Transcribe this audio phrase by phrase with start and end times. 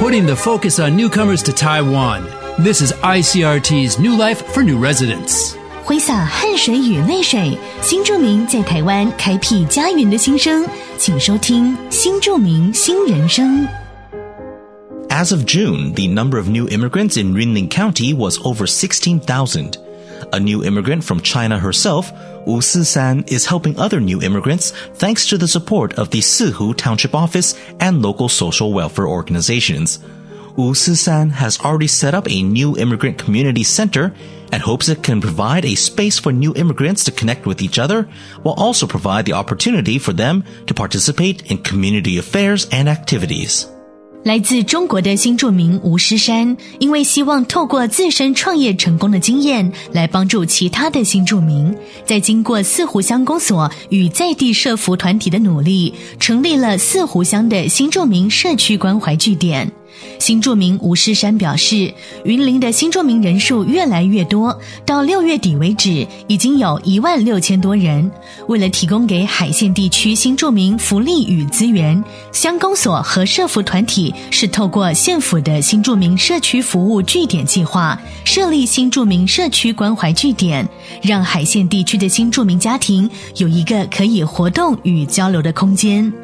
[0.00, 2.24] putting the focus on newcomers to Taiwan.
[2.58, 5.54] This is ICRT's New Life for New Residents.
[5.84, 10.66] 挥洒汗水与泪水，新住民在台湾开辟家园的心声，
[10.98, 13.62] 请收听《新住民新人生》。
[15.08, 19.78] As of June, the number of new immigrants in Rinling County was over 16,000.
[20.33, 22.11] A new immigrant from China herself,
[22.45, 27.13] Wu Sisan, is helping other new immigrants thanks to the support of the Sihu Township
[27.13, 29.99] Office and local social welfare organizations.
[30.55, 34.13] Wu Sisan has already set up a new immigrant community center
[34.51, 38.03] and hopes it can provide a space for new immigrants to connect with each other
[38.43, 43.67] while also provide the opportunity for them to participate in community affairs and activities.
[44.23, 51.75] 来自中国的新住民吴诗山，因为希望透过自身创业成功的经验，来帮助其他的新住民，
[52.05, 59.71] 在经过四湖乡公所与在地社服团体的努力，成立了四湖乡的新住民社区关怀据点。
[60.19, 68.09] 新住民吴诗山表示，云林的新住民人数越来越多，到六月底为止，已经有一万六千多人。
[68.47, 80.67] 为了提供给海线地区新住民福利与资源，乡公所和社服团体是透过县府的新住民社区服务据点计划，设立新住民社区关怀据点，
[81.01, 86.20] 让海线地区的新住民家庭有一个可以活动与交流的空间。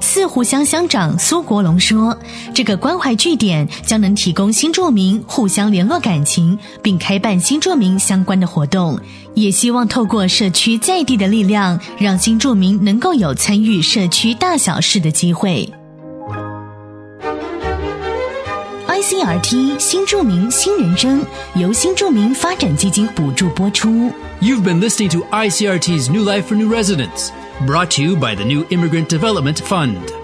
[0.00, 2.16] 四湖乡乡长苏国龙说
[2.54, 8.98] ：“这个关怀据点将能提供新住民互相联络感情，并开办新住民相关的活动，
[9.34, 15.68] 也希望透过社区在地的力量，让新住民能够有参与社区大小事的机会。”
[18.86, 21.22] ICRT 新住民新人生
[21.56, 24.10] 由新住民发展基金补助播出。
[24.40, 27.28] You've been listening to ICRT's New Life for New Residents,
[27.62, 30.23] brought to you by the New Immigrant Development Fund.